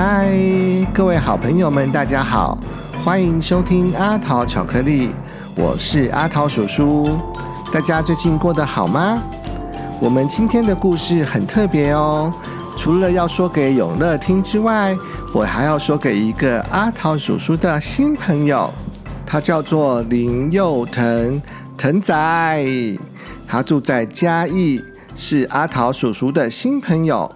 [0.00, 0.30] 嗨，
[0.94, 2.56] 各位好朋友们，大家好，
[3.04, 5.10] 欢迎收听阿桃巧克力，
[5.56, 7.18] 我是阿桃叔叔。
[7.72, 9.20] 大家最近过得好吗？
[9.98, 12.32] 我们今天的故事很特别哦，
[12.76, 14.96] 除了要说给永乐听之外，
[15.34, 18.72] 我还要说给一个阿桃叔叔的新朋友，
[19.26, 21.42] 他叫做林佑腾，
[21.76, 22.16] 腾仔，
[23.48, 24.80] 他住在嘉义，
[25.16, 27.28] 是阿桃叔叔的新朋友，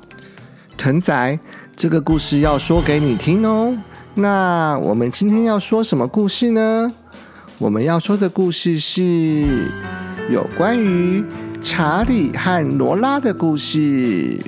[0.76, 1.36] 腾仔。
[1.76, 3.76] 这个故事要说给你听哦。
[4.14, 6.92] 那我们今天要说什么故事呢？
[7.58, 9.70] 我们要说的故事是
[10.30, 11.24] 有关于
[11.62, 14.38] 查理和罗拉的故事。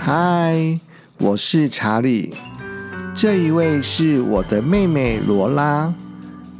[0.00, 0.78] 嗨，
[1.18, 2.34] 我是查理，
[3.14, 5.92] 这一位是我的妹妹罗拉，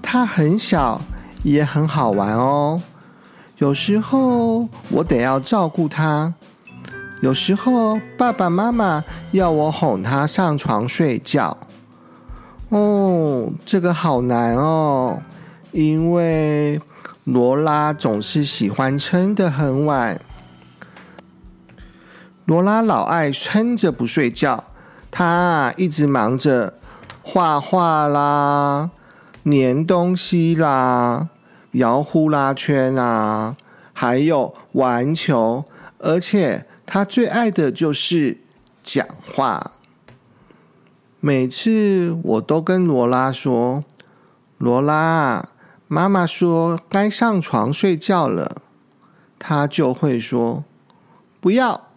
[0.03, 1.01] 她很小，
[1.45, 2.83] 也很好玩哦。
[3.59, 6.34] 有时候我得要照顾她。
[7.21, 11.56] 有时候爸爸妈妈要我哄他上床睡觉，
[12.69, 15.20] 哦，这个好难哦，
[15.73, 16.81] 因为
[17.25, 20.20] 罗拉总是喜欢撑得很晚。
[22.45, 24.62] 罗拉老爱撑着不睡觉，
[25.11, 26.75] 她一直忙着
[27.23, 28.91] 画画啦、
[29.45, 31.29] 粘东西啦、
[31.73, 33.57] 摇呼啦圈啊，
[33.92, 35.64] 还有玩球，
[35.98, 36.67] 而且。
[36.91, 38.39] 他最爱的就是
[38.83, 39.72] 讲话。
[41.20, 43.84] 每次我都跟罗拉说
[44.56, 45.50] ：“罗拉，
[45.86, 48.62] 妈妈说该上床睡觉了。”
[49.39, 50.64] 他就会说
[51.41, 51.89] ：“不要，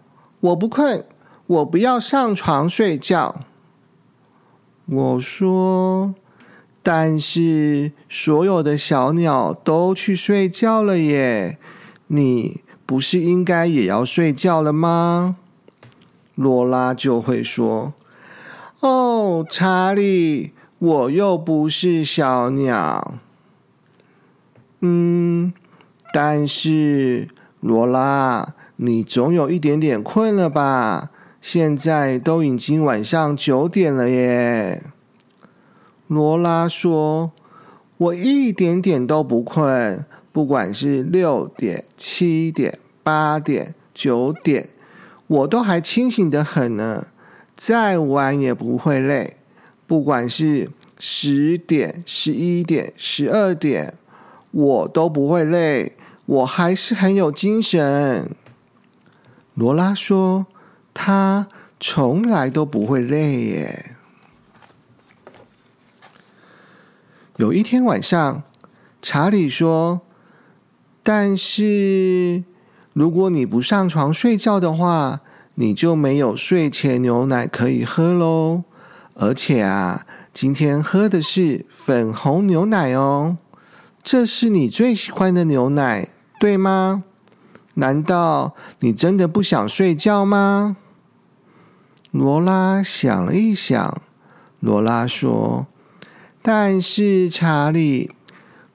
[0.41, 1.05] 我不困，
[1.47, 3.45] 我不要上床睡觉。”
[4.87, 6.13] 我说
[6.83, 11.57] ：“但是所有的小鸟都去睡觉了耶，
[12.07, 12.61] 你。”
[12.91, 15.37] 不是应该也要睡觉了吗？
[16.35, 17.93] 罗拉就会说
[18.81, 23.13] ：“哦，查理，我又不是小鸟。”
[24.81, 25.53] 嗯，
[26.13, 27.29] 但是
[27.61, 31.11] 罗拉，你总有一点点困了吧？
[31.41, 34.83] 现在都已经晚上九点了耶。
[36.07, 37.31] 罗拉说
[37.95, 44.69] ：“我一点点都不困。”不管是六点、七点、八点、九点，
[45.27, 47.07] 我都还清醒的很呢。
[47.55, 49.37] 再晚也不会累。
[49.85, 53.95] 不管是十点、十一点、十二点，
[54.51, 55.97] 我都不会累。
[56.25, 58.31] 我还是很有精神。
[59.53, 60.47] 罗拉说
[60.93, 61.47] ：“他
[61.79, 63.95] 从来都不会累耶。”
[67.37, 68.43] 有一天晚上，
[69.01, 70.01] 查理说。
[71.03, 72.43] 但是，
[72.93, 75.21] 如果你不上床睡觉的话，
[75.55, 78.63] 你就没有睡前牛奶可以喝喽。
[79.13, 83.37] 而且啊，今天喝的是粉红牛奶哦，
[84.01, 86.09] 这是你最喜欢的牛奶，
[86.39, 87.03] 对吗？
[87.75, 90.75] 难道你真的不想睡觉吗？
[92.11, 94.01] 罗拉想了一想，
[94.59, 95.67] 罗拉说
[96.43, 98.11] ：“但是查理。”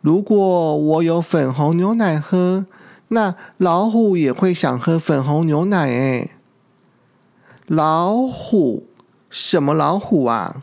[0.01, 2.65] 如果我有粉红牛奶喝，
[3.09, 6.31] 那老虎也会想喝粉红牛奶诶。
[7.67, 8.89] 老虎？
[9.29, 10.63] 什么老虎啊？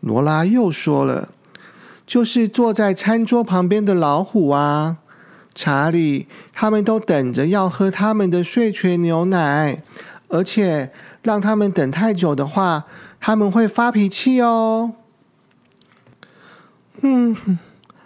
[0.00, 1.30] 罗拉又说了，
[2.06, 4.98] 就是坐在餐桌旁边的老虎啊。
[5.54, 9.82] 查理，他们都等着要喝他们的睡前牛奶，
[10.28, 12.84] 而且让他们等太久的话，
[13.20, 14.94] 他们会发脾气哦。
[17.02, 17.58] 嗯。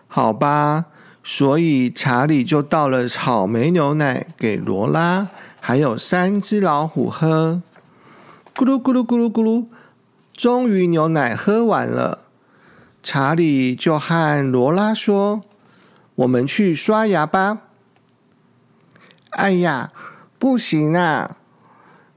[0.06, 0.86] 好吧，
[1.30, 5.28] 所以查理就倒了草莓牛奶给罗拉，
[5.60, 7.60] 还有三只老虎喝。
[8.56, 9.66] 咕噜咕噜咕噜咕噜，
[10.32, 12.20] 终于牛奶喝完了。
[13.02, 15.42] 查理就和罗拉说
[16.16, 17.58] ：“我们去刷牙吧。”
[19.28, 19.92] 哎呀，
[20.38, 21.36] 不行啊！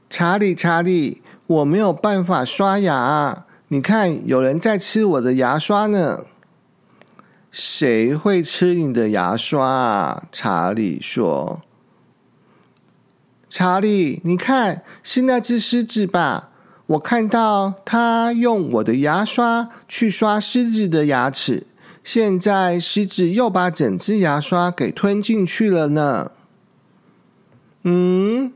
[0.08, 3.44] 查理，查理，我没有办法刷牙。
[3.68, 6.24] 你看，有人在吃我的牙刷呢。
[7.52, 10.24] 谁会吃你的牙刷啊？
[10.32, 11.60] 查理说
[13.46, 16.48] ：“查理，你看是那只狮子吧？
[16.86, 21.66] 我看到它用我的牙刷去刷狮子的牙齿，
[22.02, 26.32] 现在狮子又把整只牙刷给吞进去了呢。”
[27.84, 28.54] 嗯，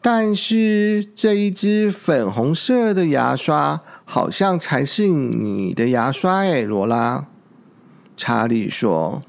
[0.00, 7.26] 但是这一只粉红色的牙刷好像才是你的牙刷哎，罗拉。
[8.22, 9.22] 查理说：“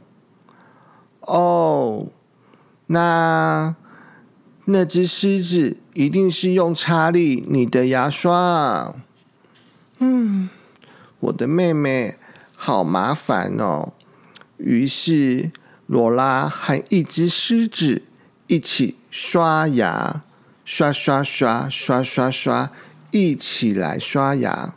[1.22, 2.08] 哦，
[2.88, 3.74] 那
[4.66, 8.94] 那只狮子一定是用查理你的牙刷。
[10.00, 10.50] 嗯，
[11.22, 12.18] 我的妹妹
[12.54, 13.94] 好麻烦哦。
[14.58, 15.52] 于是
[15.88, 18.04] 罗拉和一只狮子
[18.48, 20.22] 一起刷牙，
[20.66, 22.70] 刷刷刷刷刷刷，
[23.12, 24.76] 一起来刷牙。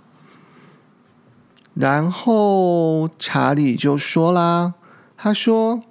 [1.75, 4.75] 然后查理就说啦
[5.19, 5.83] ：“他说，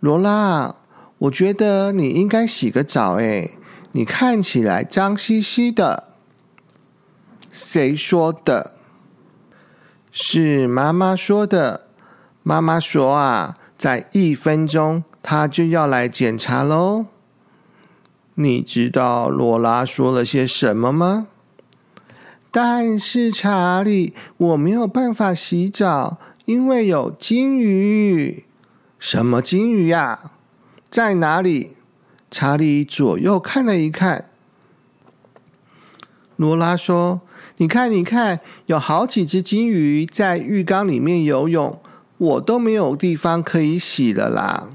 [0.00, 0.76] 罗拉，
[1.18, 3.20] 我觉得你应该洗个澡。
[3.20, 3.50] 哎，
[3.92, 6.14] 你看起来脏兮兮的。
[7.52, 8.72] 谁说的？
[10.10, 11.88] 是妈妈说的。
[12.42, 17.06] 妈妈说啊，在一分钟，她就要来检查喽。
[18.36, 21.26] 你知道罗拉说了些什么吗？”
[22.50, 28.44] 但是查理，我没有办法洗澡，因为有金鱼。
[28.98, 30.32] 什么金鱼呀？
[30.90, 31.72] 在哪里？
[32.30, 34.26] 查理左右看了一看。
[36.36, 37.20] 罗拉说
[37.58, 41.80] ：“你看，你看，有好几只金鱼在浴缸里面游泳，
[42.16, 44.70] 我都没有地方可以洗了啦。”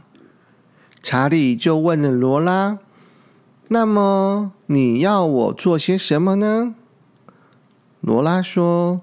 [1.01, 2.77] 查理就问了罗拉
[3.69, 6.75] ：“那么你要我做些什么呢？”
[8.05, 9.01] 罗拉说：“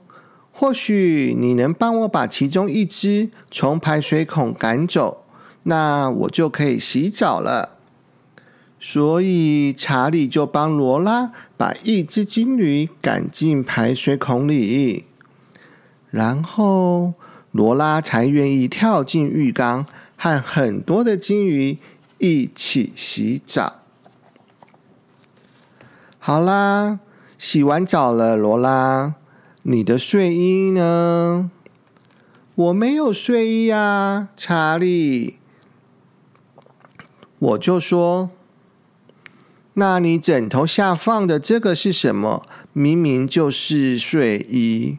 [0.53, 5.25] 或许你能帮我把其中一只从排水孔赶走，
[5.63, 7.79] 那我就可以洗澡了。”
[8.79, 15.07] 所以查理就帮罗拉把一只金鱼赶进排水孔里，
[16.11, 17.15] 然后
[17.53, 19.87] 罗拉才愿意跳进浴缸，
[20.19, 21.79] 和很多的金鱼
[22.19, 23.77] 一起洗澡。
[26.19, 26.99] 好啦。
[27.41, 29.15] 洗完澡了，罗拉，
[29.63, 31.51] 你的睡衣呢？
[32.55, 35.39] 我没有睡衣啊，查理。
[37.39, 38.29] 我就说，
[39.73, 42.45] 那你枕头下放的这个是什么？
[42.75, 44.99] 明明就是睡衣。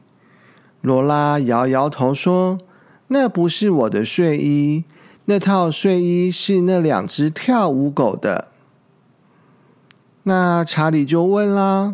[0.81, 2.57] 罗拉摇摇头说
[3.09, 4.83] ：“那不是我的睡衣，
[5.25, 8.47] 那套睡衣是那两只跳舞狗的。”
[10.25, 11.93] 那查理就问啦。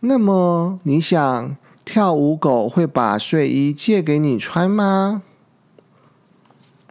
[0.00, 5.22] 那么，你想跳舞狗会把睡衣借给你穿吗？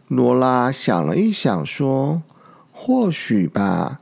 [0.06, 2.22] 罗拉想了一想，说
[2.72, 3.98] ：“或许吧，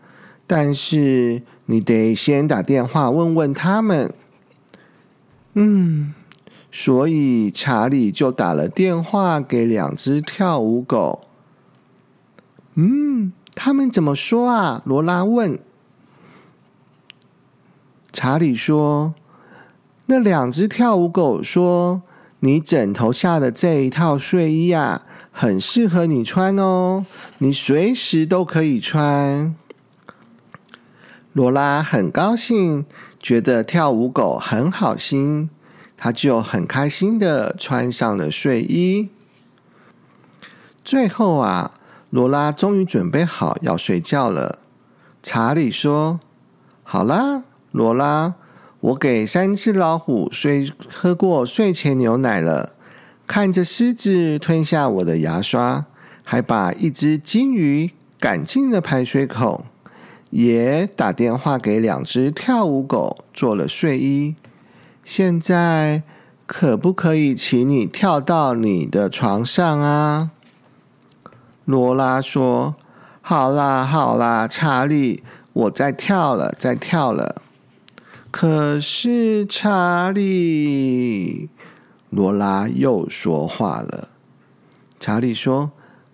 [0.47, 4.13] 但是你得先打电话问问他们。”
[5.55, 6.15] 嗯，
[6.71, 11.25] 所以查理就打了电话给两只跳舞狗。
[12.75, 14.83] 嗯，他们怎么说啊？
[14.85, 15.59] 罗拉问。
[18.21, 19.15] 查理说
[20.07, 22.03] ：“那两只跳舞狗说，
[22.41, 27.07] 你枕头下的这一套睡衣啊，很适合你穿哦，
[27.39, 29.55] 你随时都可以穿。”
[31.33, 32.85] 罗拉很高兴，
[33.21, 35.49] 觉得跳舞狗很好心，
[35.97, 39.11] 他就很开心的穿上了睡衣。
[40.85, 41.75] 最后啊，
[42.11, 44.59] 罗拉终于准备好要睡觉了。
[45.23, 46.19] 查理说
[46.83, 48.35] ：“好啦。”罗拉，
[48.81, 52.75] 我给三只老虎睡喝过睡前牛奶了，
[53.27, 55.85] 看着狮子吞下我的牙刷，
[56.25, 59.67] 还把一只金鱼赶进了排水口，
[60.31, 64.35] 也打电话给两只跳舞狗做了睡衣。
[65.05, 66.03] 现在
[66.47, 70.31] 可不可以请你跳到你的床上啊？
[71.65, 72.77] 罗拉说
[73.21, 77.43] ：“好啦，好啦，查理，我在跳了，在跳了。”
[78.31, 81.49] 可是查理，
[82.11, 84.09] 罗拉又说话了。
[85.01, 85.71] 查理说：“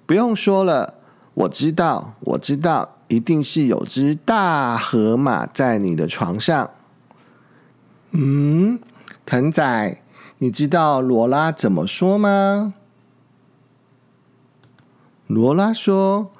[0.07, 0.99] 不用说了，
[1.35, 6.71] 我知道，我知道，一定是有只大河马在你的床上。”
[8.13, 8.79] 嗯，
[9.27, 10.03] 腾仔，
[10.39, 12.75] 你知道罗拉怎么说吗？
[15.27, 16.31] 罗拉说。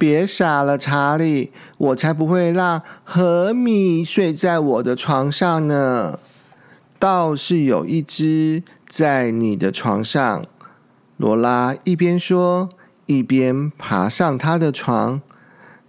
[0.00, 6.18] 别傻了，查理，我才不会让何米睡在我的床上呢。
[6.98, 10.46] 倒是有一只在你的床上。
[11.18, 12.70] 罗拉一边说，
[13.04, 15.20] 一边爬上他的床。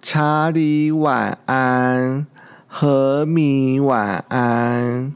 [0.02, 2.28] 查理晚安，
[2.68, 5.14] 何米晚安，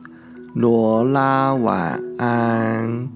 [0.54, 3.10] 罗拉晚安。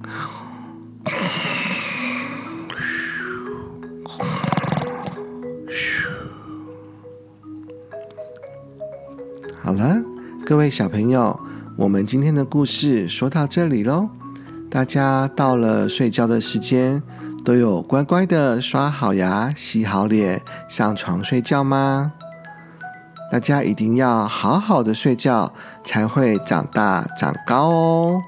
[9.69, 10.01] 好了，
[10.47, 11.39] 各位小朋友，
[11.77, 14.09] 我们今天的故事说到这里喽。
[14.67, 16.99] 大家到了睡觉的时间，
[17.45, 22.11] 都有乖乖的刷好牙、洗好脸、上床睡觉吗？
[23.31, 28.19] 大家一定要好好的睡觉，才会长大长高哦。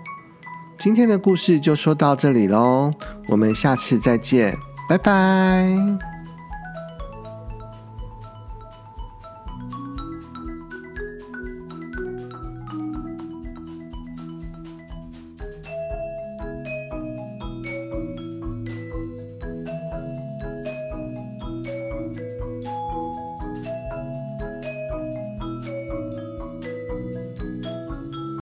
[0.77, 2.93] 今天的故事就说到这里喽，
[3.29, 4.55] 我们下次再见，
[4.87, 6.10] 拜拜。